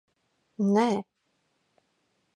Nē. 0.71 0.87